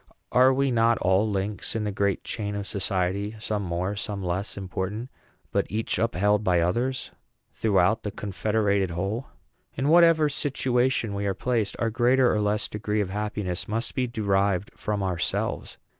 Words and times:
Are 0.31 0.51
we 0.51 0.71
not 0.71 0.97
all 0.97 1.29
links 1.29 1.75
in 1.75 1.83
the 1.83 1.91
great 1.91 2.23
chain 2.23 2.55
of 2.55 2.65
society, 2.65 3.35
some 3.39 3.61
more, 3.61 3.95
some 3.95 4.23
less 4.23 4.57
important, 4.57 5.11
but 5.51 5.67
each 5.69 5.99
upheld 5.99 6.43
by 6.43 6.59
others, 6.59 7.11
throughout 7.51 8.01
the 8.01 8.09
confederated 8.09 8.89
whole? 8.89 9.27
In 9.75 9.89
whatever 9.89 10.27
situation 10.27 11.13
we 11.13 11.27
are 11.27 11.35
placed, 11.35 11.75
our 11.77 11.91
greater 11.91 12.33
or 12.33 12.41
less 12.41 12.67
degree 12.67 12.99
of 13.01 13.11
happiness 13.11 13.67
must 13.67 13.93
be 13.93 14.07
derived 14.07 14.71
from 14.75 15.03
ourselves. 15.03 15.77